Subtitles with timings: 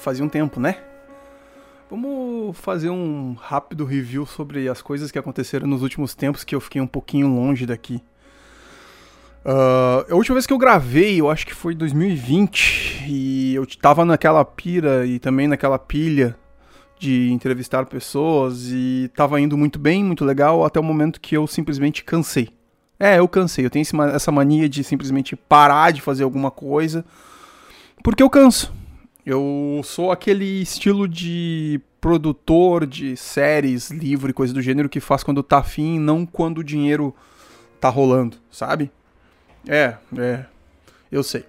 [0.00, 0.76] Fazia um tempo, né?
[1.90, 6.60] Vamos fazer um rápido review sobre as coisas que aconteceram nos últimos tempos que eu
[6.60, 8.02] fiquei um pouquinho longe daqui.
[9.44, 14.04] Uh, a última vez que eu gravei, eu acho que foi 2020, e eu tava
[14.04, 16.36] naquela pira e também naquela pilha
[16.98, 21.46] de entrevistar pessoas e tava indo muito bem, muito legal, até o momento que eu
[21.46, 22.50] simplesmente cansei.
[23.00, 23.64] É, eu cansei.
[23.64, 27.04] Eu tenho essa mania de simplesmente parar de fazer alguma coisa
[28.02, 28.72] porque eu canso.
[29.28, 35.22] Eu sou aquele estilo de produtor de séries, livro e coisa do gênero que faz
[35.22, 37.14] quando tá afim, não quando o dinheiro
[37.78, 38.90] tá rolando, sabe?
[39.68, 40.46] É, é.
[41.12, 41.44] Eu sei.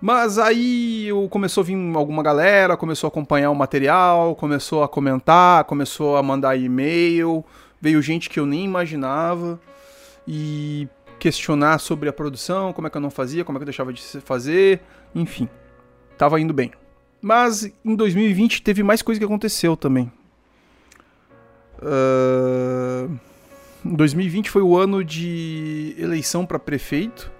[0.00, 4.88] Mas aí eu começou a vir alguma galera, começou a acompanhar o material, começou a
[4.88, 7.44] comentar, começou a mandar e-mail,
[7.78, 9.60] veio gente que eu nem imaginava
[10.26, 13.66] e questionar sobre a produção, como é que eu não fazia, como é que eu
[13.66, 14.80] deixava de fazer,
[15.14, 15.46] enfim.
[16.16, 16.72] Tava indo bem.
[17.20, 20.10] Mas em 2020 teve mais coisa que aconteceu também.
[21.80, 23.18] Uh...
[23.84, 27.30] 2020 foi o ano de eleição para prefeito.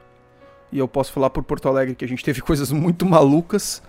[0.71, 3.83] E eu posso falar por Porto Alegre que a gente teve coisas muito malucas.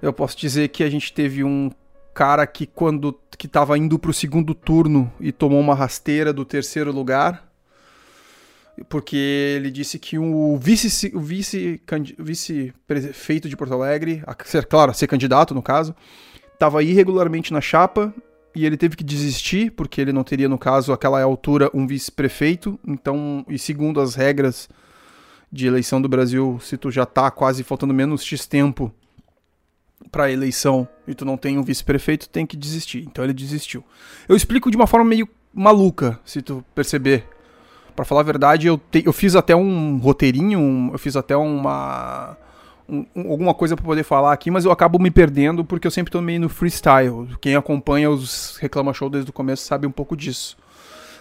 [0.00, 1.70] Eu posso dizer que a gente teve um
[2.14, 6.90] cara que quando que tava indo pro segundo turno e tomou uma rasteira do terceiro
[6.90, 7.47] lugar
[8.88, 11.80] porque ele disse que o vice o vice
[12.18, 15.94] vice prefeito de Porto Alegre, a ser claro, a ser candidato no caso,
[16.52, 18.14] estava irregularmente na chapa
[18.54, 22.78] e ele teve que desistir porque ele não teria no caso aquela altura um vice-prefeito.
[22.86, 24.68] Então, e segundo as regras
[25.50, 28.92] de eleição do Brasil, se tu já tá quase faltando menos X tempo
[30.10, 33.04] para eleição e tu não tem um vice-prefeito, tem que desistir.
[33.06, 33.84] Então ele desistiu.
[34.28, 37.26] Eu explico de uma forma meio maluca, se tu perceber
[37.98, 41.36] para falar a verdade, eu, te, eu fiz até um roteirinho, um, eu fiz até
[41.36, 42.36] uma.
[42.88, 46.12] Um, alguma coisa para poder falar aqui, mas eu acabo me perdendo porque eu sempre
[46.12, 47.28] tô meio no freestyle.
[47.40, 50.56] Quem acompanha os Reclama Show desde o começo sabe um pouco disso.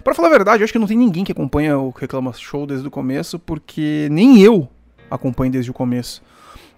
[0.03, 2.67] Para falar a verdade, eu acho que não tem ninguém que acompanha o Reclama Show
[2.67, 4.69] desde o começo, porque nem eu
[5.09, 6.21] acompanho desde o começo.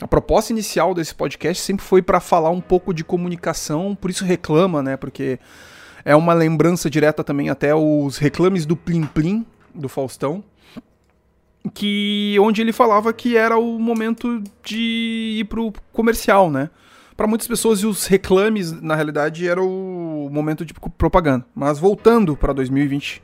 [0.02, 4.24] A proposta inicial desse podcast sempre foi para falar um pouco de comunicação, por isso
[4.24, 4.96] reclama, né?
[4.96, 5.38] Porque
[6.06, 10.44] é uma lembrança direta também até os reclames do Plim Plim, do Faustão,
[11.74, 16.70] que onde ele falava que era o momento de ir pro comercial, né?
[17.16, 21.46] Para muitas pessoas os reclames, na realidade, era o momento de propaganda.
[21.54, 23.22] Mas voltando para 2020,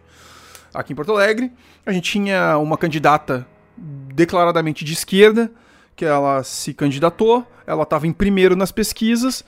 [0.73, 1.51] aqui em Porto Alegre,
[1.85, 5.49] a gente tinha uma candidata declaradamente de esquerda,
[5.95, 9.45] que ela se candidatou, ela estava em primeiro nas pesquisas,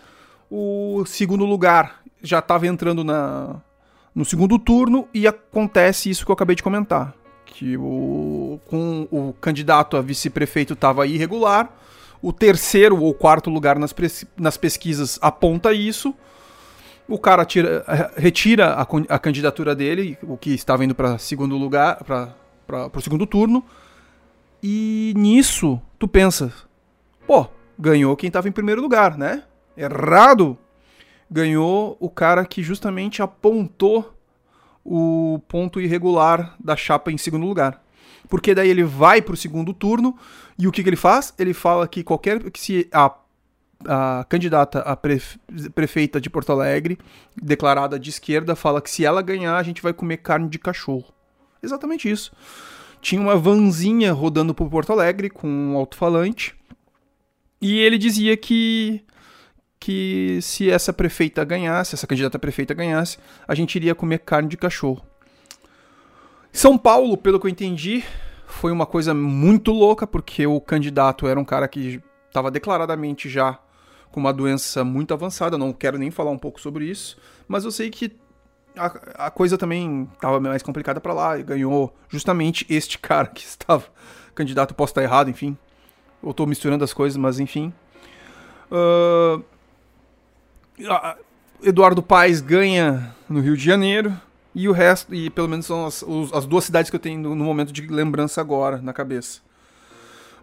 [0.49, 3.61] o segundo lugar já estava entrando na,
[4.17, 7.13] no segundo turno e acontece isso que eu acabei de comentar,
[7.45, 11.72] que o, com o candidato a vice-prefeito estava irregular,
[12.19, 13.94] o terceiro ou quarto lugar nas,
[14.35, 16.16] nas pesquisas aponta isso,
[17.07, 17.85] o cara tira,
[18.17, 23.27] retira a, a, candidatura dele, o que estava indo para segundo lugar, para o segundo
[23.27, 23.63] turno,
[24.63, 26.51] e nisso tu pensa,
[27.27, 27.45] pô,
[27.77, 29.44] ganhou quem estava em primeiro lugar, né?
[29.77, 30.57] Errado!
[31.29, 34.13] Ganhou o cara que justamente apontou
[34.83, 37.83] o ponto irregular da chapa em segundo lugar.
[38.29, 40.17] Porque daí ele vai para o segundo turno
[40.57, 41.33] e o que, que ele faz?
[41.38, 43.13] Ele fala que qualquer que se a,
[43.85, 46.97] a candidata a prefeita de Porto Alegre,
[47.35, 51.13] declarada de esquerda, fala que se ela ganhar a gente vai comer carne de cachorro.
[51.61, 52.31] Exatamente isso.
[53.01, 56.55] Tinha uma vanzinha rodando por Porto Alegre com um alto-falante
[57.61, 59.03] e ele dizia que
[59.87, 63.17] que se essa prefeita ganhasse, essa candidata prefeita ganhasse,
[63.47, 65.01] a gente iria comer carne de cachorro.
[66.51, 68.03] São Paulo, pelo que eu entendi,
[68.45, 73.57] foi uma coisa muito louca, porque o candidato era um cara que estava declaradamente já
[74.12, 77.17] com uma doença muito avançada, não quero nem falar um pouco sobre isso,
[77.47, 78.13] mas eu sei que
[78.75, 83.45] a, a coisa também estava mais complicada para lá e ganhou justamente este cara que
[83.45, 83.85] estava
[84.35, 85.57] candidato, posso estar errado, enfim,
[86.21, 87.71] eu estou misturando as coisas, mas enfim.
[88.69, 89.41] Uh,
[91.63, 94.13] Eduardo Paes ganha no Rio de Janeiro
[94.53, 96.03] e o resto, e pelo menos são as,
[96.33, 99.41] as duas cidades que eu tenho no, momento de lembrança agora na cabeça.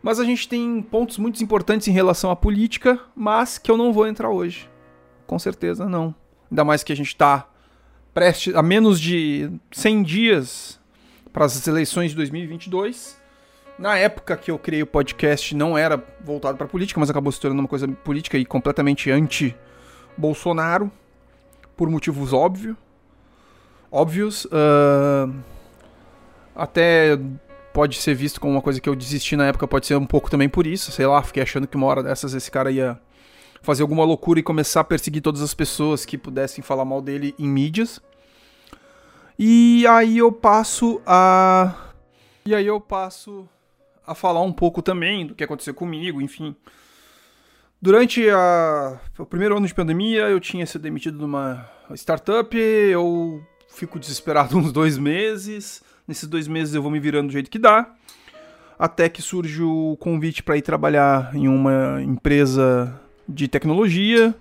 [0.02, 3.92] Mas a gente tem pontos muito importantes em relação à política, mas que eu não
[3.92, 4.69] vou entrar hoje.
[5.26, 6.14] Com certeza não.
[6.50, 7.48] Ainda mais que a gente está
[8.54, 10.81] a menos de 100 dias
[11.32, 13.20] para as eleições de 2022.
[13.76, 17.40] Na época que eu criei o podcast não era voltado para política, mas acabou se
[17.40, 19.56] tornando uma coisa política e completamente anti
[20.16, 20.90] Bolsonaro,
[21.76, 22.76] por motivos óbvio,
[23.90, 24.44] óbvios.
[24.46, 25.34] Uh,
[26.55, 27.19] até
[27.72, 30.31] pode ser visto como uma coisa que eu desisti na época, pode ser um pouco
[30.31, 32.99] também por isso, sei lá, fiquei achando que uma hora dessas esse cara ia
[33.62, 37.34] fazer alguma loucura e começar a perseguir todas as pessoas que pudessem falar mal dele
[37.38, 38.00] em mídias.
[39.38, 41.75] E aí eu passo a.
[42.46, 43.49] E aí eu passo
[44.06, 46.55] a falar um pouco também do que aconteceu comigo, enfim.
[47.84, 48.98] Durante a...
[49.19, 54.56] o primeiro ano de pandemia, eu tinha sido demitido de uma startup, eu fico desesperado
[54.56, 55.82] uns dois meses.
[56.08, 57.92] Nesses dois meses eu vou me virando do jeito que dá.
[58.78, 62.98] Até que surge o convite para ir trabalhar em uma empresa
[63.28, 64.34] de tecnologia.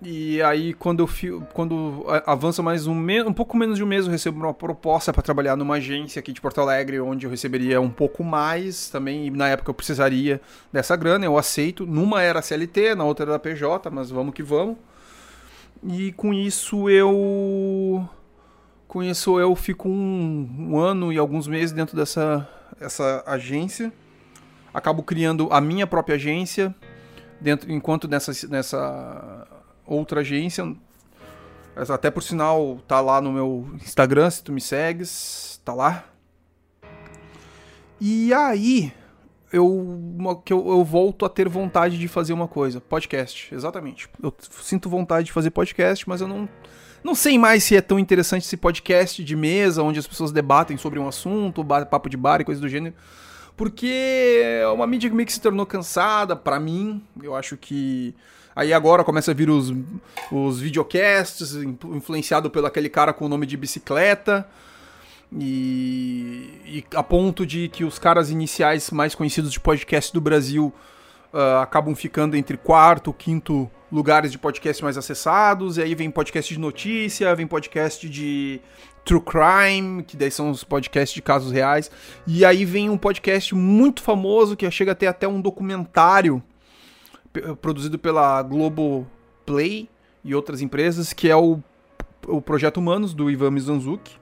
[0.00, 4.12] E aí, quando eu quando avança mais um, um pouco menos de um mês, eu
[4.12, 7.90] recebo uma proposta para trabalhar numa agência aqui de Porto Alegre, onde eu receberia um
[7.90, 9.26] pouco mais também.
[9.26, 10.40] E na época eu precisaria
[10.72, 11.84] dessa grana, eu aceito.
[11.84, 14.76] Numa era CLT, na outra era PJ, mas vamos que vamos.
[15.82, 18.08] E com isso eu.
[18.86, 22.48] Com isso eu fico um, um ano e alguns meses dentro dessa
[22.80, 23.92] essa agência.
[24.72, 26.72] Acabo criando a minha própria agência,
[27.40, 29.46] dentro enquanto nessa, nessa
[29.88, 30.74] outra agência.
[31.76, 36.04] Até por sinal, tá lá no meu Instagram, se tu me segues, tá lá.
[38.00, 38.92] E aí,
[39.52, 39.96] eu,
[40.44, 42.80] que eu, eu, volto a ter vontade de fazer uma coisa.
[42.80, 44.08] Podcast, exatamente.
[44.22, 46.48] Eu sinto vontade de fazer podcast, mas eu não,
[47.02, 50.76] não sei mais se é tão interessante esse podcast de mesa, onde as pessoas debatem
[50.76, 52.94] sobre um assunto, papo de bar e coisa do gênero.
[53.56, 57.02] Porque é uma mídia que meio que se tornou cansada, para mim.
[57.20, 58.14] Eu acho que
[58.58, 59.72] Aí agora começa a vir os,
[60.32, 64.48] os videocasts, influenciado pelo aquele cara com o nome de bicicleta.
[65.32, 70.74] E, e, a ponto de que os caras iniciais mais conhecidos de podcast do Brasil
[71.32, 75.76] uh, acabam ficando entre quarto, quinto lugares de podcast mais acessados.
[75.76, 78.60] E aí vem podcast de notícia, vem podcast de
[79.04, 81.92] true crime, que daí são os podcasts de casos reais.
[82.26, 86.42] E aí vem um podcast muito famoso que chega a ter até um documentário
[87.60, 89.06] produzido pela Globo
[89.44, 89.88] Play
[90.24, 91.58] e outras empresas, que é o,
[92.26, 94.16] o Projeto Humanos, do Ivan Mizanzuki.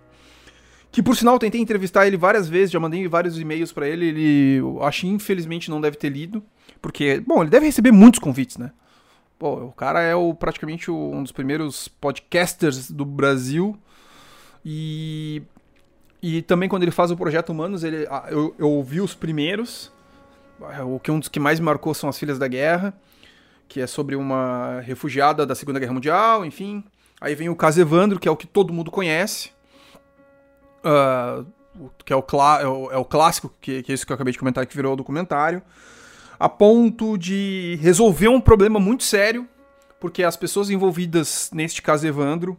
[0.93, 4.61] Que por sinal tentei entrevistar ele várias vezes, já mandei vários e-mails para ele, ele
[4.81, 6.43] acho que infelizmente não deve ter lido,
[6.81, 8.73] porque, bom, ele deve receber muitos convites, né?
[9.39, 13.77] Pô, o cara é o, praticamente o, um dos primeiros podcasters do Brasil.
[14.65, 15.43] E,
[16.23, 19.93] e também quando ele faz o Projeto Humanos, ele, eu, eu ouvi os primeiros.
[20.87, 22.95] O que um dos que mais marcou são as Filhas da Guerra
[23.69, 26.85] que é sobre uma refugiada da Segunda Guerra Mundial, enfim.
[27.21, 29.51] Aí vem o caso Evandro, que é o que todo mundo conhece,
[30.85, 31.47] uh,
[32.05, 32.25] que é o,
[32.61, 34.77] é o, é o clássico, que, que, é isso que eu acabei de comentar, que
[34.77, 35.63] virou o documentário,
[36.39, 39.49] a ponto de resolver um problema muito sério,
[39.99, 42.57] porque as pessoas envolvidas neste caso Evandro,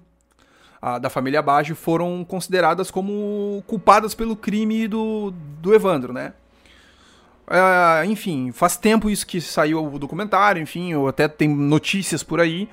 [0.81, 6.33] uh, da família Baggio, foram consideradas como culpadas pelo crime do, do Evandro, né?
[7.47, 12.41] Uh, enfim, faz tempo isso que saiu o documentário, enfim, ou até tem notícias por
[12.41, 12.67] aí.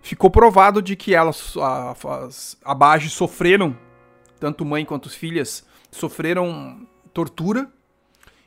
[0.00, 2.56] Ficou provado de que elas, a, as
[3.12, 3.76] sofreram,
[4.38, 7.68] tanto mãe quanto filhas, sofreram tortura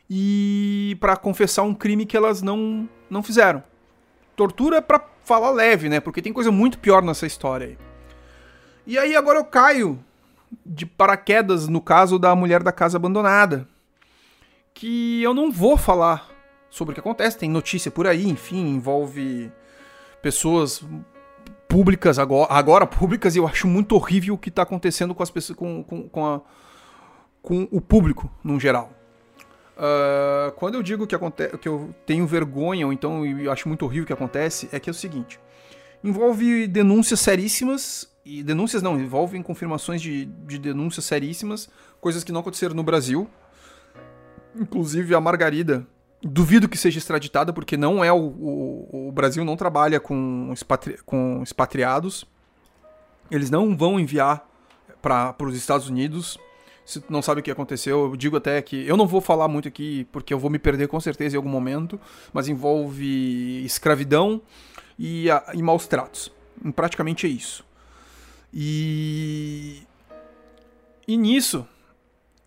[0.09, 3.61] e para confessar um crime que elas não, não fizeram.
[4.35, 5.99] Tortura para falar leve, né?
[5.99, 7.77] Porque tem coisa muito pior nessa história aí.
[8.87, 9.99] E aí agora eu caio
[10.65, 13.67] de paraquedas no caso da mulher da casa abandonada
[14.75, 16.29] que eu não vou falar
[16.69, 17.37] sobre o que acontece.
[17.37, 19.51] Tem notícia por aí, enfim, envolve
[20.21, 20.83] pessoas
[21.67, 25.31] públicas agora, agora públicas e eu acho muito horrível o que está acontecendo com as
[25.31, 26.41] pessoas, com, com, com, a,
[27.41, 28.91] com o público no geral.
[29.77, 33.83] Uh, quando eu digo que, acontece, que eu tenho vergonha ou então eu acho muito
[33.83, 35.39] horrível o que acontece, é que é o seguinte:
[36.03, 42.39] envolve denúncias seríssimas e denúncias não, envolvem confirmações de, de denúncias seríssimas, coisas que não
[42.39, 43.29] aconteceram no Brasil,
[44.55, 45.85] Inclusive a Margarida,
[46.21, 50.97] duvido que seja extraditada, porque não é o, o, o Brasil não trabalha com, expatri,
[51.05, 52.25] com expatriados.
[53.29, 54.47] Eles não vão enviar
[55.01, 56.37] para os Estados Unidos.
[56.85, 59.67] Se não sabe o que aconteceu, eu digo até que eu não vou falar muito
[59.67, 61.99] aqui porque eu vou me perder com certeza em algum momento,
[62.31, 64.41] mas envolve escravidão
[64.97, 66.31] e, e maus tratos.
[66.75, 67.65] Praticamente é isso.
[68.53, 69.81] E
[71.07, 71.67] e nisso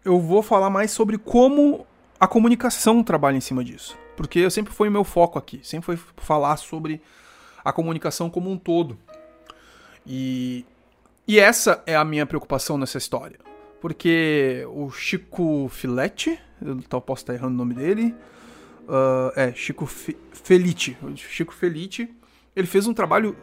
[0.05, 1.87] eu vou falar mais sobre como
[2.19, 3.97] a comunicação trabalha em cima disso.
[4.17, 7.01] Porque sempre foi o meu foco aqui, sempre foi falar sobre
[7.65, 8.99] a comunicação como um todo.
[10.05, 10.65] E,
[11.27, 13.39] e essa é a minha preocupação nessa história.
[13.81, 18.15] Porque o Chico Filete, eu posso estar errando o nome dele,
[18.89, 22.13] uh, é Chico Fe Felite, Chico Felite,
[22.57, 23.37] ele fez um trabalho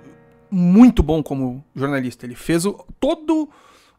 [0.51, 2.25] muito bom como jornalista.
[2.25, 3.49] Ele fez o, todo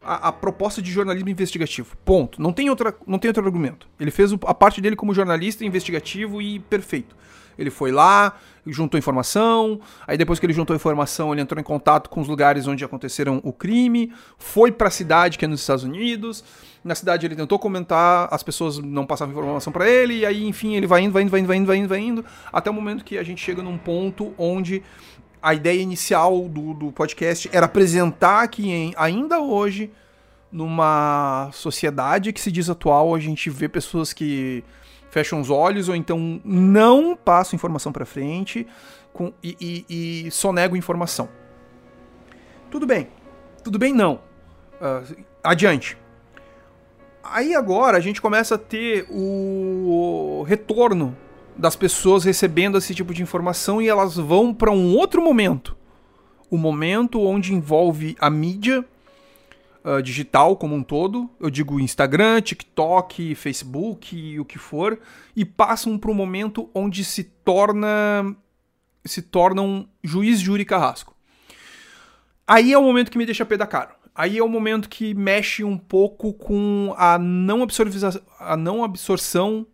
[0.07, 1.97] a, a, proposta de jornalismo investigativo.
[2.05, 2.41] Ponto.
[2.41, 3.87] Não tem, outra, não tem outro argumento.
[3.99, 7.15] Ele fez a parte dele como jornalista investigativo e perfeito.
[7.59, 12.09] Ele foi lá, juntou informação, aí depois que ele juntou informação, ele entrou em contato
[12.09, 15.83] com os lugares onde aconteceram o crime, foi para a cidade que é nos Estados
[15.83, 16.43] Unidos.
[16.83, 20.75] Na cidade ele tentou comentar, as pessoas não passavam informação para ele, e aí, enfim,
[20.75, 22.73] ele vai indo, vai indo, vai indo, vai indo, vai indo, vai indo, até o
[22.73, 24.83] momento que a gente chega num ponto onde
[25.41, 29.91] a ideia inicial do, do podcast era apresentar que em, ainda hoje,
[30.51, 34.63] numa sociedade que se diz atual, a gente vê pessoas que
[35.09, 38.67] fecham os olhos ou então não passam informação para frente
[39.13, 41.29] com, e, e, e sonegam informação.
[42.69, 43.07] Tudo bem.
[43.63, 44.21] Tudo bem, não.
[44.79, 45.97] Uh, adiante.
[47.23, 51.15] Aí agora a gente começa a ter o retorno
[51.57, 55.75] das pessoas recebendo esse tipo de informação e elas vão para um outro momento.
[56.49, 58.85] O momento onde envolve a mídia
[59.83, 64.99] uh, digital como um todo, eu digo Instagram, TikTok, Facebook o que for,
[65.35, 68.35] e passam para um momento onde se torna
[69.03, 71.15] se tornam juiz, júri carrasco.
[72.45, 73.95] Aí é o momento que me deixa pé da cara.
[74.13, 77.65] Aí é o momento que mexe um pouco com a não,
[78.39, 79.65] a não absorção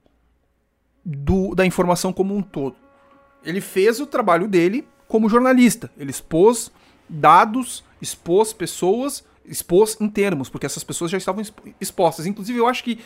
[1.03, 2.75] do, da informação como um todo.
[3.43, 5.91] Ele fez o trabalho dele como jornalista.
[5.97, 6.71] Ele expôs
[7.09, 11.43] dados, expôs pessoas, expôs em termos, porque essas pessoas já estavam
[11.79, 12.25] expostas.
[12.25, 12.99] Inclusive, eu acho que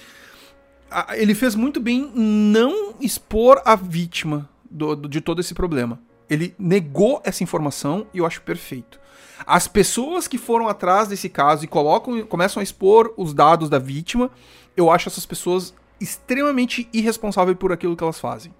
[1.16, 6.00] ele fez muito bem em não expor a vítima do, do, de todo esse problema.
[6.30, 9.00] Ele negou essa informação e eu acho perfeito.
[9.46, 13.80] As pessoas que foram atrás desse caso e colocam, começam a expor os dados da
[13.80, 14.32] vítima,
[14.76, 18.54] eu acho essas pessoas extremamente irresponsável por aquilo que elas fazem.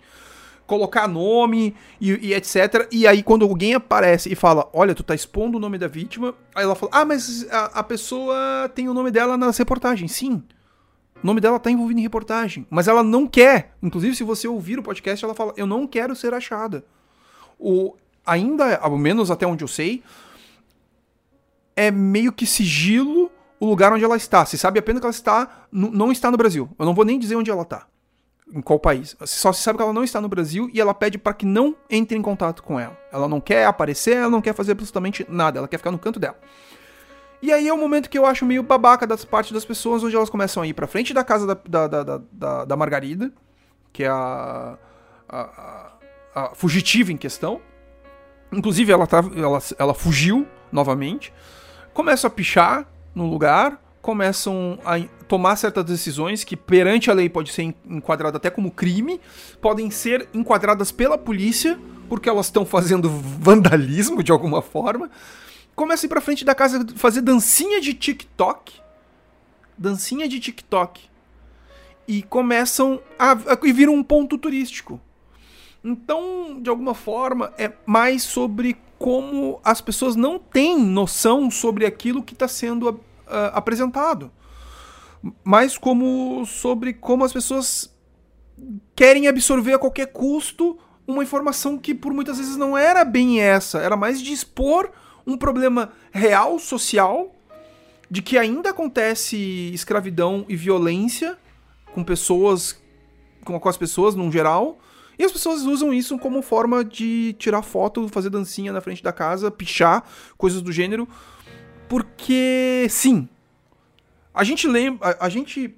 [0.66, 2.88] Colocar nome e, e, etc.
[2.92, 6.36] E aí, quando alguém aparece e fala: Olha, tu tá expondo o nome da vítima.
[6.54, 10.12] Aí ela fala: Ah, mas a, a pessoa tem o nome dela nas reportagens.
[10.12, 10.44] Sim.
[11.24, 12.68] O nome dela tá envolvido em reportagem.
[12.70, 13.76] Mas ela não quer.
[13.82, 16.84] Inclusive, se você ouvir o podcast, ela fala: Eu não quero ser achada.
[17.58, 20.04] O, ainda, ao menos até onde eu sei,
[21.78, 24.46] é meio que sigilo o lugar onde ela está.
[24.46, 26.70] Se sabe apenas que ela está não está no Brasil.
[26.78, 27.88] Eu não vou nem dizer onde ela está.
[28.54, 29.16] Em qual país.
[29.26, 31.76] Só se sabe que ela não está no Brasil e ela pede para que não
[31.90, 32.98] entre em contato com ela.
[33.12, 35.60] Ela não quer aparecer, ela não quer fazer absolutamente nada.
[35.60, 36.38] Ela quer ficar no canto dela.
[37.42, 40.16] E aí é o momento que eu acho meio babaca das partes das pessoas, onde
[40.16, 43.32] elas começam a ir pra frente da casa da, da, da, da, da Margarida,
[43.94, 44.78] que é a,
[45.30, 45.92] a, a,
[46.34, 47.62] a, fugitiva em questão.
[48.52, 51.32] Inclusive, ela, tá, ela, ela fugiu novamente.
[51.94, 52.88] Começa a pichar,
[53.18, 58.52] no lugar, começam a tomar certas decisões que perante a lei pode ser enquadrada até
[58.52, 59.20] como crime,
[59.60, 63.10] podem ser enquadradas pela polícia porque elas estão fazendo
[63.42, 65.10] vandalismo de alguma forma.
[65.76, 68.80] Começa a ir pra frente da casa fazer dancinha de TikTok.
[69.76, 71.02] Dancinha de TikTok.
[72.08, 75.02] E começam a, a e viram um ponto turístico.
[75.84, 82.24] Então, de alguma forma, é mais sobre como as pessoas não têm noção sobre aquilo
[82.24, 83.00] que está sendo
[83.54, 84.32] apresentado,
[85.44, 87.94] mas como sobre como as pessoas
[88.96, 93.80] querem absorver a qualquer custo uma informação que por muitas vezes não era bem essa,
[93.80, 94.92] era mais de expor
[95.26, 97.34] um problema real social
[98.10, 99.38] de que ainda acontece
[99.74, 101.38] escravidão e violência
[101.94, 102.82] com pessoas
[103.44, 104.78] com, com as pessoas no geral
[105.20, 109.12] e as pessoas usam isso como forma de tirar foto, fazer dancinha na frente da
[109.12, 110.04] casa, pichar,
[110.38, 111.08] coisas do gênero.
[111.90, 113.28] Porque, sim.
[114.34, 115.18] A gente lembra.
[115.20, 115.76] A, a gente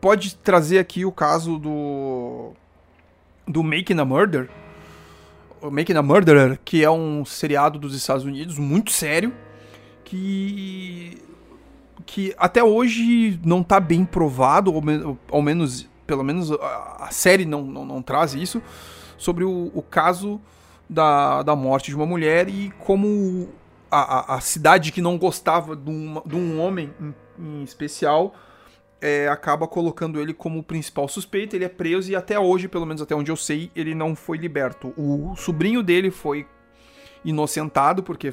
[0.00, 2.52] pode trazer aqui o caso do.
[3.46, 4.50] Do Making a Murder.
[5.60, 9.32] O Making a Murderer, que é um seriado dos Estados Unidos muito sério.
[10.04, 11.18] Que.
[12.04, 17.62] Que até hoje não está bem provado, ou, ao menos pelo menos a, série não,
[17.62, 18.62] não, não, traz isso,
[19.18, 20.40] sobre o, o, caso
[20.88, 23.50] da, da morte de uma mulher e como
[23.90, 28.34] a, a, a cidade que não gostava de um, de um homem em, em especial
[29.02, 31.54] é, acaba colocando ele como principal suspeito.
[31.54, 34.38] Ele é preso e até hoje, pelo menos até onde eu sei, ele não foi
[34.38, 34.94] liberto.
[34.96, 36.46] O sobrinho dele foi
[37.22, 38.32] inocentado porque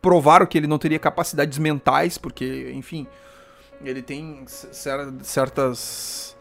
[0.00, 3.06] provaram que ele não teria capacidades mentais, porque, enfim,
[3.84, 6.34] ele tem certas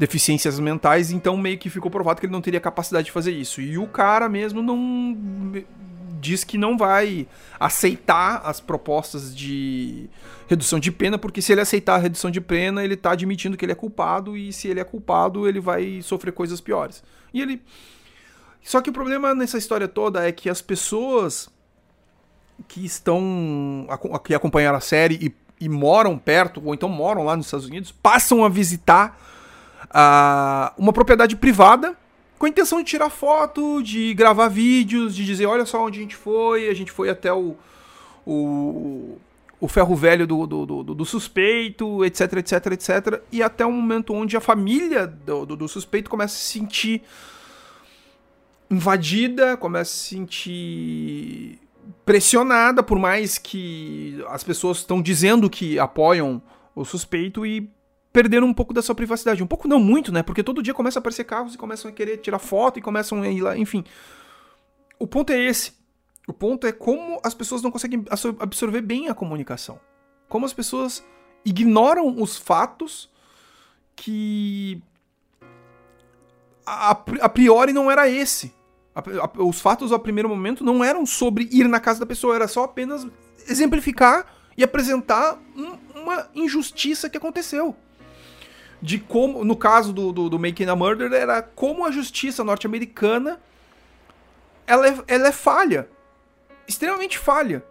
[0.00, 3.60] deficiências mentais, então meio que ficou provado que ele não teria capacidade de fazer isso.
[3.60, 5.14] E o cara mesmo não
[6.18, 7.28] diz que não vai
[7.58, 10.08] aceitar as propostas de
[10.48, 13.64] redução de pena, porque se ele aceitar a redução de pena, ele está admitindo que
[13.66, 17.04] ele é culpado e se ele é culpado, ele vai sofrer coisas piores.
[17.34, 17.62] E ele
[18.62, 21.50] Só que o problema nessa história toda é que as pessoas
[22.66, 23.86] que estão
[24.24, 27.92] que acompanharam a série e e moram perto, ou então moram lá nos Estados Unidos,
[27.92, 29.20] passam a visitar
[30.78, 31.96] uma propriedade privada
[32.38, 36.02] com a intenção de tirar foto, de gravar vídeos, de dizer, olha só onde a
[36.02, 37.54] gente foi, a gente foi até o,
[38.26, 39.18] o,
[39.60, 43.22] o ferro velho do, do, do, do suspeito, etc, etc, etc.
[43.30, 47.02] E até um momento onde a família do, do, do suspeito começa a se sentir
[48.70, 51.58] invadida, começa a se sentir
[52.06, 56.40] pressionada, por mais que as pessoas estão dizendo que apoiam
[56.74, 57.68] o suspeito e
[58.12, 59.42] perderam um pouco da sua privacidade.
[59.42, 60.22] Um pouco não muito, né?
[60.22, 63.22] Porque todo dia começa a aparecer carros e começam a querer tirar foto e começam
[63.22, 63.84] a ir lá, enfim.
[64.98, 65.72] O ponto é esse.
[66.26, 68.04] O ponto é como as pessoas não conseguem
[68.38, 69.80] absorver bem a comunicação.
[70.28, 71.04] Como as pessoas
[71.44, 73.10] ignoram os fatos
[73.96, 74.82] que
[76.66, 78.54] a, a priori não era esse.
[78.94, 82.34] A, a, os fatos ao primeiro momento não eram sobre ir na casa da pessoa,
[82.34, 83.06] era só apenas
[83.48, 84.26] exemplificar
[84.56, 87.74] e apresentar um, uma injustiça que aconteceu.
[88.82, 93.38] De como, no caso do, do, do Making a Murder, era como a justiça norte-americana
[94.66, 95.88] ela é, ela é falha.
[96.66, 97.64] Extremamente falha.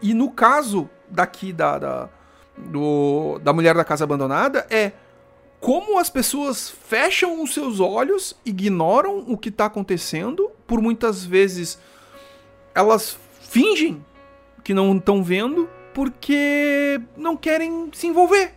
[0.00, 2.08] E no caso daqui da, da,
[2.56, 4.92] do, da mulher da casa abandonada, é
[5.60, 11.78] como as pessoas fecham os seus olhos, ignoram o que está acontecendo, por muitas vezes
[12.74, 14.04] elas fingem
[14.62, 18.54] que não estão vendo porque não querem se envolver.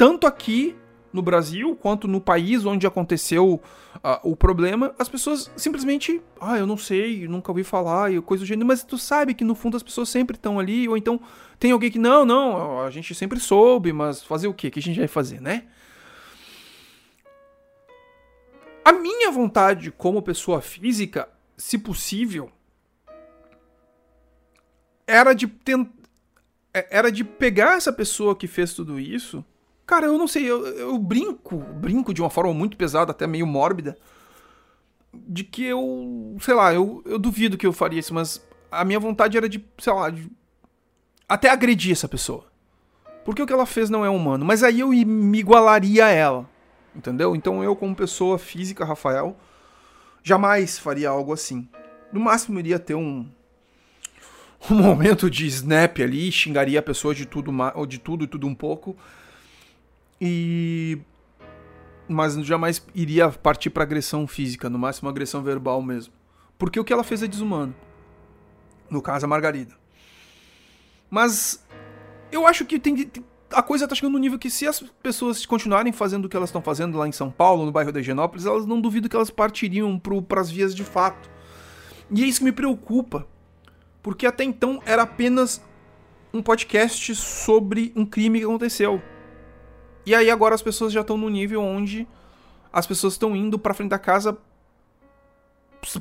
[0.00, 0.74] Tanto aqui
[1.12, 3.60] no Brasil quanto no país onde aconteceu
[3.96, 8.42] uh, o problema, as pessoas simplesmente, ah, eu não sei, nunca ouvi falar e coisa
[8.42, 11.20] do gênero, mas tu sabe que no fundo as pessoas sempre estão ali, ou então
[11.58, 14.70] tem alguém que, não, não, a gente sempre soube, mas fazer o quê?
[14.70, 15.64] Que a gente vai fazer, né?
[18.82, 22.50] A minha vontade como pessoa física, se possível,
[25.06, 25.92] era de tentar.
[26.72, 29.44] É, era de pegar essa pessoa que fez tudo isso.
[29.90, 33.44] Cara, eu não sei, eu, eu brinco, brinco de uma forma muito pesada, até meio
[33.44, 33.98] mórbida,
[35.12, 39.00] de que eu, sei lá, eu, eu duvido que eu faria isso, mas a minha
[39.00, 40.30] vontade era de, sei lá, de
[41.28, 42.44] até agredir essa pessoa.
[43.24, 44.44] Porque o que ela fez não é humano.
[44.44, 46.48] Mas aí eu me igualaria a ela.
[46.94, 47.34] Entendeu?
[47.34, 49.36] Então eu, como pessoa física, Rafael,
[50.22, 51.68] jamais faria algo assim.
[52.12, 53.28] No máximo iria ter um,
[54.70, 57.52] um momento de snap ali, xingaria a pessoa de tudo,
[57.88, 58.96] de tudo e tudo um pouco.
[60.20, 60.98] E
[62.08, 66.12] mas jamais iria partir para agressão física, no máximo agressão verbal mesmo.
[66.58, 67.74] Porque o que ela fez é desumano.
[68.90, 69.74] No caso, a Margarida.
[71.08, 71.64] Mas
[72.32, 73.08] eu acho que tem,
[73.52, 76.50] a coisa tá chegando no nível que se as pessoas continuarem fazendo o que elas
[76.50, 79.30] estão fazendo lá em São Paulo, no bairro da Higienópolis, elas não duvido que elas
[79.30, 81.30] partiriam para as vias de fato.
[82.10, 83.26] E é isso que me preocupa.
[84.02, 85.62] Porque até então era apenas
[86.32, 89.00] um podcast sobre um crime que aconteceu.
[90.04, 92.06] E aí agora as pessoas já estão no nível onde
[92.72, 94.36] as pessoas estão indo para frente da casa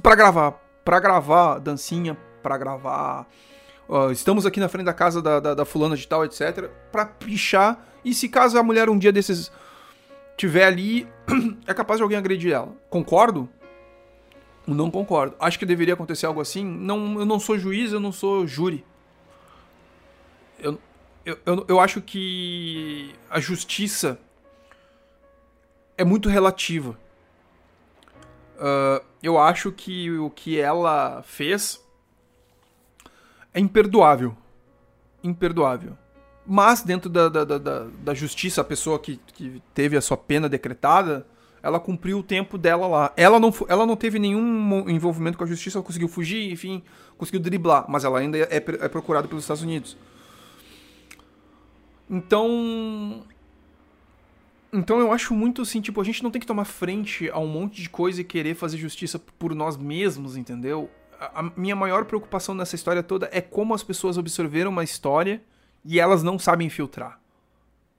[0.01, 0.51] para gravar,
[0.83, 3.27] para gravar dancinha, para gravar
[3.89, 6.69] uh, estamos aqui na frente da casa da, da, da fulana de tal, etc.
[6.91, 7.83] Pra pichar.
[8.05, 9.51] E se caso a mulher um dia desses
[10.37, 11.07] tiver ali,
[11.67, 12.73] é capaz de alguém agredir ela.
[12.89, 13.49] Concordo?
[14.65, 15.35] Não concordo.
[15.39, 16.63] Acho que deveria acontecer algo assim.
[16.63, 18.85] Não, eu não sou juiz, eu não sou júri.
[20.59, 20.79] Eu,
[21.25, 24.19] eu, eu, eu acho que a justiça
[25.97, 26.97] é muito relativa.
[28.57, 31.83] Uh, eu acho que o que ela fez
[33.53, 34.35] é imperdoável.
[35.23, 35.97] Imperdoável.
[36.45, 40.49] Mas, dentro da, da, da, da justiça, a pessoa que, que teve a sua pena
[40.49, 41.25] decretada,
[41.61, 43.13] ela cumpriu o tempo dela lá.
[43.15, 46.81] Ela não, ela não teve nenhum envolvimento com a justiça, ela conseguiu fugir, enfim,
[47.17, 49.97] conseguiu driblar, mas ela ainda é, é procurada pelos Estados Unidos.
[52.09, 53.23] Então.
[54.71, 57.47] Então eu acho muito assim, tipo, a gente não tem que tomar frente a um
[57.47, 60.89] monte de coisa e querer fazer justiça por nós mesmos, entendeu?
[61.19, 65.43] a minha maior preocupação nessa história toda é como as pessoas absorveram uma história
[65.83, 67.19] e elas não sabem filtrar.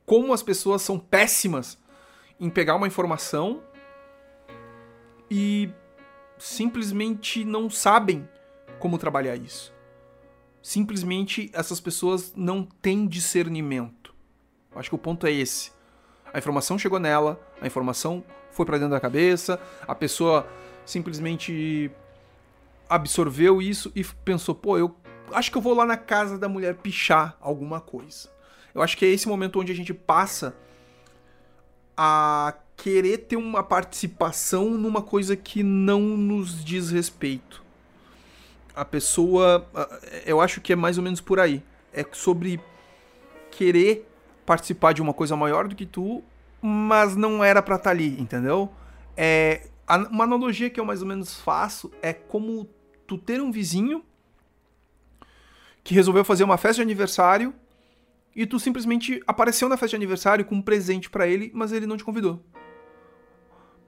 [0.07, 1.79] Como as pessoas são péssimas
[2.38, 3.62] em pegar uma informação
[5.31, 5.68] e
[6.38, 8.27] simplesmente não sabem
[8.79, 9.73] como trabalhar isso.
[10.62, 13.99] Simplesmente essas pessoas não têm discernimento.
[14.74, 15.72] Acho que o ponto é esse.
[16.33, 20.46] A informação chegou nela, a informação foi para dentro da cabeça, a pessoa
[20.85, 21.90] simplesmente
[22.88, 24.94] absorveu isso e pensou, pô, eu
[25.33, 28.28] acho que eu vou lá na casa da mulher pichar alguma coisa.
[28.74, 30.54] Eu acho que é esse momento onde a gente passa
[31.96, 37.62] a querer ter uma participação numa coisa que não nos diz respeito.
[38.74, 39.68] A pessoa,
[40.24, 41.62] eu acho que é mais ou menos por aí.
[41.92, 42.61] É sobre
[43.50, 44.10] querer
[44.50, 46.24] participar de uma coisa maior do que tu,
[46.60, 48.68] mas não era pra estar tá ali, entendeu?
[49.16, 49.68] É,
[50.10, 52.68] uma analogia que eu mais ou menos faço é como
[53.06, 54.04] tu ter um vizinho
[55.84, 57.54] que resolveu fazer uma festa de aniversário
[58.34, 61.86] e tu simplesmente apareceu na festa de aniversário com um presente para ele, mas ele
[61.86, 62.44] não te convidou.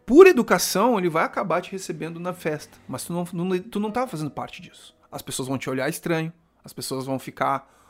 [0.07, 3.91] Por educação, ele vai acabar te recebendo na festa, mas tu não, não, tu não
[3.91, 4.97] tá fazendo parte disso.
[5.11, 6.33] As pessoas vão te olhar estranho,
[6.65, 7.82] as pessoas vão ficar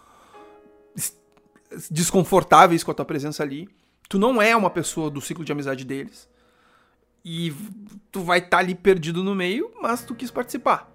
[1.90, 3.68] desconfortáveis com a tua presença ali.
[4.08, 6.28] Tu não é uma pessoa do ciclo de amizade deles.
[7.24, 7.54] E
[8.10, 10.90] tu vai estar tá ali perdido no meio, mas tu quis participar.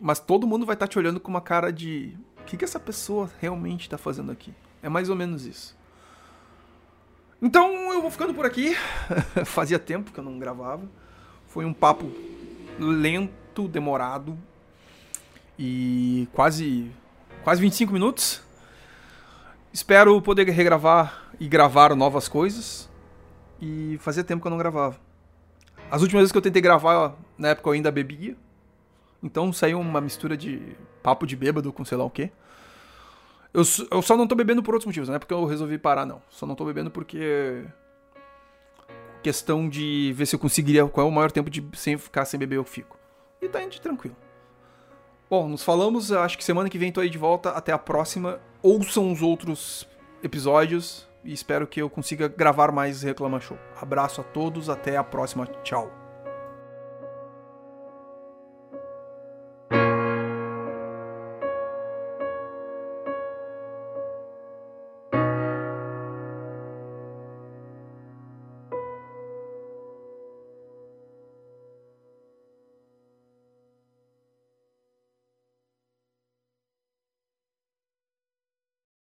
[0.00, 2.16] Mas todo mundo vai estar tá te olhando com uma cara de.
[2.40, 4.54] O que, que essa pessoa realmente está fazendo aqui?
[4.82, 5.76] É mais ou menos isso.
[7.42, 8.74] Então eu vou ficando por aqui.
[9.44, 10.88] Fazia tempo que eu não gravava.
[11.46, 12.10] Foi um papo
[12.78, 14.38] lento, demorado.
[15.58, 16.90] E quase.
[17.44, 18.42] quase 25 minutos.
[19.72, 22.88] Espero poder regravar e gravar novas coisas.
[23.60, 24.98] E fazia tempo que eu não gravava.
[25.90, 28.36] As últimas vezes que eu tentei gravar, na época eu ainda bebia.
[29.22, 32.30] Então saiu uma mistura de papo de bêbado com sei lá o quê.
[33.52, 36.04] Eu, eu só não tô bebendo por outros motivos, não é porque eu resolvi parar,
[36.04, 36.22] não.
[36.28, 37.64] Só não tô bebendo porque.
[39.22, 40.86] Questão de ver se eu conseguiria.
[40.86, 42.96] Qual é o maior tempo de sem ficar sem beber eu fico.
[43.42, 44.16] E tá indo tranquilo.
[45.28, 46.12] Bom, nos falamos.
[46.12, 47.50] Acho que semana que vem tô aí de volta.
[47.50, 48.38] Até a próxima.
[48.62, 49.86] Ouçam os outros
[50.22, 53.58] episódios e espero que eu consiga gravar mais Reclama Show.
[53.80, 56.07] Abraço a todos, até a próxima, tchau.